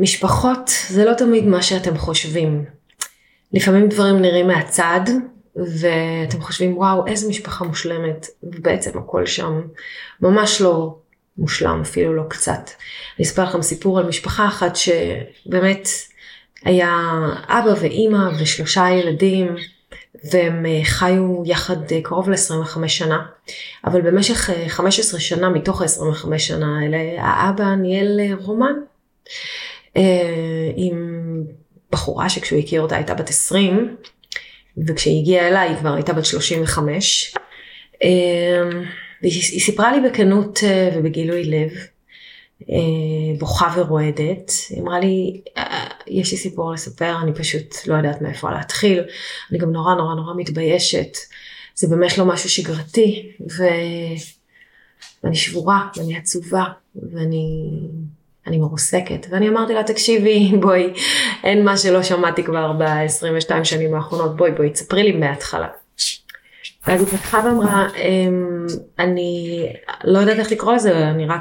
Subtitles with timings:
[0.00, 2.64] משפחות זה לא תמיד מה שאתם חושבים.
[3.52, 5.00] לפעמים דברים נראים מהצד
[5.56, 9.60] ואתם חושבים וואו איזה משפחה מושלמת ובעצם הכל שם
[10.20, 10.96] ממש לא
[11.38, 12.70] מושלם אפילו לא קצת.
[13.18, 15.88] אני אספר לכם סיפור על משפחה אחת שבאמת
[16.64, 16.96] היה
[17.48, 19.56] אבא ואימא ושלושה ילדים
[20.32, 23.26] והם אה, חיו יחד אה, קרוב ל-25 שנה,
[23.84, 28.74] אבל במשך 15 אה, שנה מתוך ה-25 שנה האלה האבא ניהל רומן.
[29.96, 31.26] אה, עם
[31.92, 33.96] בחורה שכשהוא הכיר אותה הייתה בת 20,
[34.86, 37.34] וכשהיא הגיעה אליי היא כבר הייתה בת 35.
[38.02, 38.70] אה,
[39.22, 41.72] והיא סיפרה לי בכנות אה, ובגילוי לב,
[43.38, 45.40] בוכה ורועדת, היא אמרה לי,
[46.06, 49.02] יש לי סיפור לספר, אני פשוט לא יודעת מאיפה להתחיל,
[49.50, 51.16] אני גם נורא נורא נורא מתביישת,
[51.74, 53.62] זה באמת לא משהו שגרתי, ו...
[55.24, 56.64] ואני שבורה, ואני עצובה,
[57.12, 57.70] ואני
[58.46, 59.26] אני מרוסקת.
[59.30, 60.92] ואני אמרתי לה, תקשיבי, בואי,
[61.44, 65.68] אין מה שלא שמעתי כבר ב-22 שנים האחרונות, בואי, בואי, תספרי לי מההתחלה.
[66.86, 68.66] ואז היא פתחה ואמרה, אמ,
[68.98, 69.66] אני
[70.04, 71.40] לא יודעת איך לקרוא לזה, אני רק,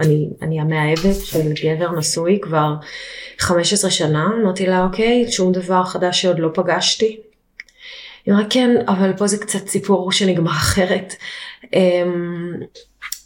[0.00, 2.74] אני, אני המאהבת של גבר נשוי כבר
[3.38, 4.28] 15 שנה.
[4.42, 7.20] אמרתי לה, אוקיי, שום דבר חדש שעוד לא פגשתי.
[8.26, 11.14] היא אמרה, כן, אבל פה זה קצת סיפור שנגמר אחרת.
[11.74, 12.54] אמ,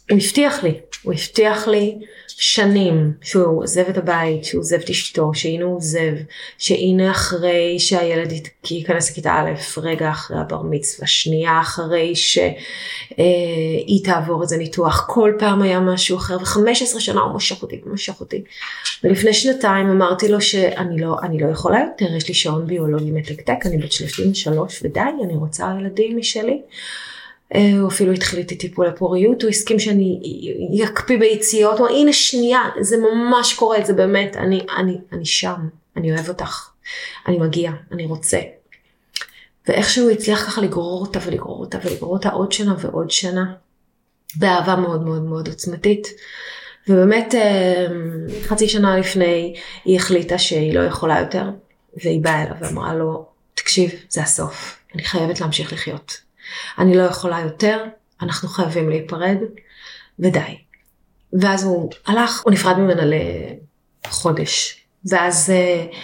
[0.09, 1.99] הוא הבטיח לי, הוא הבטיח לי
[2.45, 6.13] שנים שהוא עוזב את הבית, שהוא עוזב את אשתו, שהנה הוא עוזב,
[6.57, 8.31] שהנה אחרי שהילד
[8.71, 12.45] ייכנס לכיתה א', רגע אחרי הבר מצווה, שנייה אחרי שהיא
[13.19, 18.19] אה, תעבור איזה ניתוח, כל פעם היה משהו אחר, ו-15 שנה הוא מושך אותי, מושך
[18.21, 18.43] אותי.
[19.03, 23.77] ולפני שנתיים אמרתי לו שאני לא, לא יכולה יותר, יש לי שעון ביולוגי מתקתק, אני
[23.77, 26.61] בת 33 ודי, אני רוצה ילדים משלי.
[27.55, 32.13] אה, הוא אפילו התחיל איתי טיפול הפוריות, הוא הסכים שאני אקפיא ביציאות, הוא אמר הנה
[32.13, 36.69] שנייה, זה ממש קורה, זה באמת, אני, אני, אני שם, אני אוהב אותך,
[37.27, 38.39] אני מגיע, אני רוצה.
[39.67, 43.53] ואיכשהו הצליח ככה לגרור אותה ולגרור אותה ולגרור אותה עוד שנה ועוד שנה,
[44.35, 46.07] באהבה מאוד מאוד מאוד עוצמתית.
[46.87, 47.85] ובאמת אה,
[48.43, 51.43] חצי שנה לפני היא החליטה שהיא לא יכולה יותר,
[52.03, 56.22] והיא באה אליו ואמרה לו, תקשיב, זה הסוף, אני חייבת להמשיך לחיות.
[56.77, 57.83] אני לא יכולה יותר,
[58.21, 59.37] אנחנו חייבים להיפרד,
[60.19, 60.57] ודי.
[61.41, 63.03] ואז הוא הלך, הוא נפרד ממנה
[64.07, 64.85] לחודש.
[65.05, 65.95] ואז uh,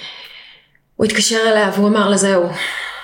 [0.96, 2.50] הוא התקשר אליה והוא אמר לה זהו,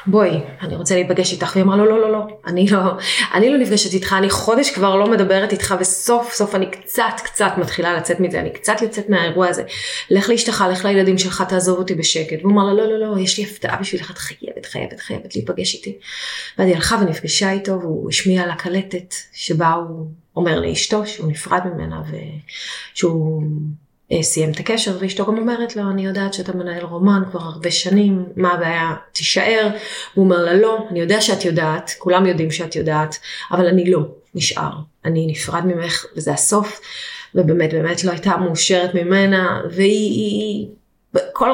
[0.07, 1.51] בואי, אני רוצה להיפגש איתך.
[1.55, 2.79] והיא אמרה לו, לא, לא, לא, אני לא,
[3.33, 7.51] אני לא נפגשת איתך, אני חודש כבר לא מדברת איתך, וסוף סוף אני קצת קצת
[7.57, 9.63] מתחילה לצאת מזה, אני קצת יוצאת מהאירוע הזה.
[10.09, 12.37] לך לאשתך, לך לילדים שלך, תעזוב אותי בשקט.
[12.41, 15.75] והוא אמר לה, לא, לא, לא, יש לי הפתעה בשבילך, את חייבת, חייבת, חייבת להיפגש
[15.75, 15.97] איתי.
[16.57, 21.61] ואז היא הלכה ונפגשה איתו, והוא השמיע לה קלטת, שבה הוא אומר לאשתו שהוא נפרד
[21.65, 22.01] ממנה,
[22.93, 23.43] ושהוא...
[24.11, 27.71] אה, סיים את הקשר ואשתו גם אומרת לו אני יודעת שאתה מנהל רומן כבר הרבה
[27.71, 29.69] שנים מה הבעיה תישאר
[30.13, 33.19] הוא אומר לה לא אני יודע שאת יודעת כולם יודעים שאת יודעת
[33.51, 33.99] אבל אני לא
[34.35, 34.71] נשאר
[35.05, 36.81] אני נפרד ממך וזה הסוף
[37.35, 40.67] ובאמת באמת לא הייתה מאושרת ממנה והיא
[41.33, 41.53] כל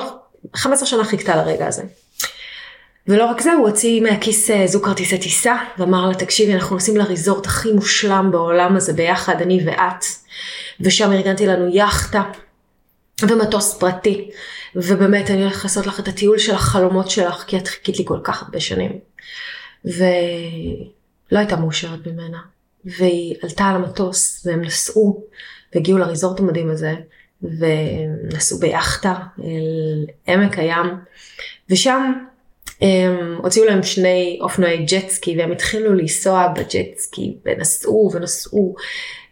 [0.55, 1.83] 15 שנה חיכתה לרגע הזה.
[3.07, 6.97] ולא רק זה, הוא הוציא מהכיס אה, זוג כרטיסי טיסה, ואמר לה, תקשיבי, אנחנו נוסעים
[6.97, 10.05] לריזורט הכי מושלם בעולם הזה ביחד, אני ואת.
[10.83, 12.23] ושם ארגנתי לנו יאכטה
[13.21, 14.29] ומטוס פרטי.
[14.75, 18.19] ובאמת, אני הולכת לעשות לך את הטיול של החלומות שלך, כי את חיכית לי כל
[18.23, 18.99] כך הרבה שנים.
[19.85, 19.99] ולא
[21.31, 22.39] הייתה מאושרת ממנה.
[22.85, 25.23] והיא עלתה על המטוס, והם נסעו,
[25.75, 26.95] והגיעו לריזורט המדהים הזה,
[27.41, 30.87] ונסעו ביאכטה אל עמק הים,
[31.69, 32.13] ושם
[32.81, 38.75] הם הוציאו להם שני אופנועי ג'טסקי והם התחילו לנסוע בג'טסקי ונסעו ונסעו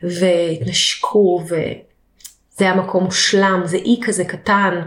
[0.03, 4.81] והתנשקו וזה היה מקום מושלם זה אי כזה קטן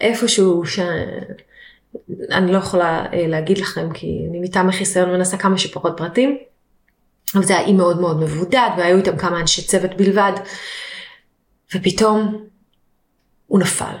[0.00, 6.38] איפשהו שאני לא יכולה אה, להגיד לכם כי אני מטעם החיסיון מנסה כמה שפחות פרטים.
[7.34, 10.32] אבל זה היה אי מאוד מאוד מבודד והיו איתם כמה אנשי צוות בלבד
[11.74, 12.44] ופתאום
[13.46, 13.96] הוא נפל.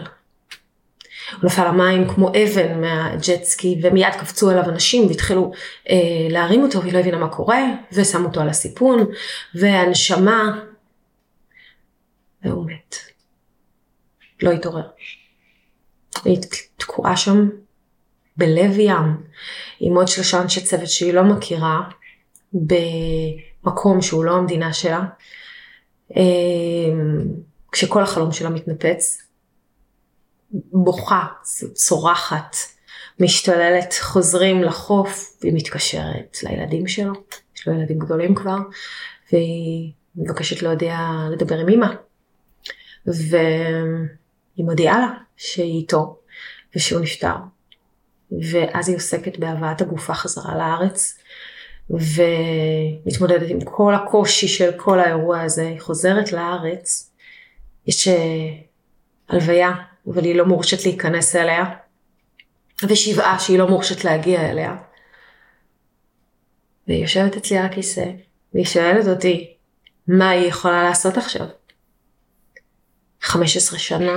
[1.32, 5.52] הוא נפל למים כמו אבן מהג'טסקי ומיד קפצו עליו אנשים והתחילו
[5.90, 5.96] אה,
[6.30, 7.62] להרים אותו והיא לא הבינה מה קורה
[7.92, 9.06] ושמו אותו על הסיפון
[9.54, 10.60] והנשמה
[12.44, 12.96] והוא מת.
[14.42, 14.88] לא התעורר.
[16.24, 16.38] היא
[16.76, 17.48] תקועה שם
[18.36, 19.22] בלב ים
[19.80, 21.80] עם עוד שלושה אנשי צוות שהיא לא מכירה
[22.52, 25.00] במקום שהוא לא המדינה שלה.
[26.16, 26.22] אה,
[27.72, 29.23] כשכל החלום שלה מתנפץ,
[30.72, 31.26] בוכה,
[31.72, 32.56] צורחת,
[33.20, 37.12] משתוללת, חוזרים לחוף, והיא מתקשרת לילדים שלו,
[37.56, 38.58] יש לו ילדים גדולים כבר,
[39.32, 40.98] והיא מבקשת להודיע,
[41.32, 41.86] לדבר עם אמא.
[43.06, 46.18] והיא מודיעה לה שהיא איתו,
[46.76, 47.34] ושהוא נפטר.
[48.50, 51.18] ואז היא עוסקת בהבאת הגופה חזרה לארץ,
[51.90, 55.68] ומתמודדת עם כל הקושי של כל האירוע הזה.
[55.68, 57.12] היא חוזרת לארץ,
[57.86, 58.48] יש אה,
[59.28, 59.72] הלוויה,
[60.06, 61.64] אבל היא לא מורשת להיכנס אליה,
[62.88, 64.76] ושבעה שהיא לא מורשת להגיע אליה.
[66.88, 68.04] והיא יושבת אצלי על הכיסא,
[68.54, 69.54] והיא שואלת אותי,
[70.08, 71.46] מה היא יכולה לעשות עכשיו?
[73.20, 74.12] 15 שנה,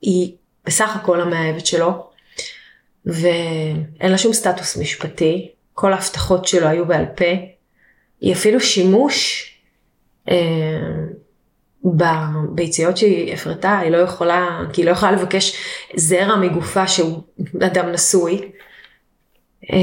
[0.00, 2.10] היא בסך הכל המאהבת שלו,
[3.06, 7.24] ואין לה שום סטטוס משפטי, כל ההבטחות שלו היו בעל פה,
[8.20, 9.50] היא אפילו שימוש
[10.28, 10.36] אה,
[11.94, 15.56] בביציות שהיא הפרטה, היא לא יכולה, כי היא לא יכולה לבקש
[15.96, 17.22] זרע מגופה שהוא
[17.62, 18.52] אדם נשוי.
[19.72, 19.78] אה,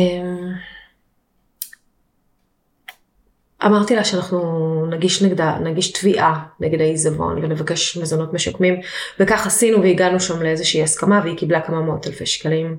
[3.66, 8.82] אמרתי לה שאנחנו נגיש נגדה, נגיש תביעה נגד העיזבון ונבקש מזונות משקמים
[9.20, 12.78] וכך עשינו והגענו שם לאיזושהי הסכמה והיא קיבלה כמה מאות אלפי שקלים.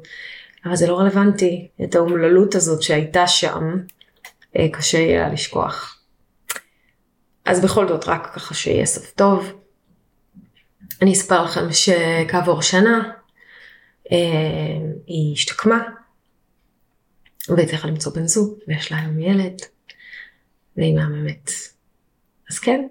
[0.67, 3.77] אבל זה לא רלוונטי, את האומללות הזאת שהייתה שם,
[4.59, 5.94] אה, קשה יהיה לשכוח.
[7.45, 9.53] אז בכל זאת רק ככה שיהיה סוף טוב.
[11.03, 13.11] אני אספר לכם שכעבור שנה
[14.13, 14.17] אה,
[15.07, 15.83] היא השתקמה
[17.49, 19.61] והצליחה למצוא בן זוג ויש לה היום ילד
[20.77, 21.51] והיא מהממת.
[22.51, 22.87] אז כן,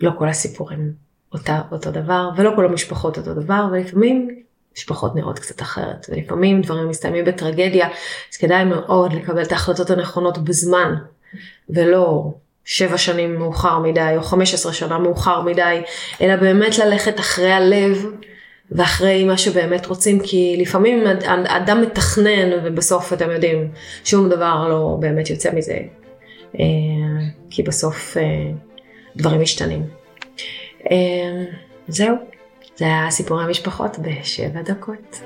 [0.00, 0.94] לא כל הסיפורים
[1.32, 4.42] אותה, אותו דבר ולא כל המשפחות אותו דבר ולפעמים
[4.76, 7.88] משפחות נראות קצת אחרת ולפעמים דברים מסתיימים בטרגדיה
[8.32, 10.94] אז כדאי מאוד לקבל את ההחלטות הנכונות בזמן
[11.68, 15.82] ולא שבע שנים מאוחר מדי או חמש עשרה שנה מאוחר מדי
[16.20, 18.06] אלא באמת ללכת אחרי הלב
[18.70, 21.04] ואחרי מה שבאמת רוצים כי לפעמים
[21.46, 23.70] אדם מתכנן ובסוף אתם יודעים
[24.04, 25.76] שום דבר לא באמת יוצא מזה
[26.60, 26.64] אה,
[27.50, 28.22] כי בסוף אה,
[29.16, 29.82] דברים משתנים.
[30.90, 31.44] אה,
[31.88, 32.16] זהו,
[32.76, 35.20] זה היה סיפורי המשפחות בשבע דקות.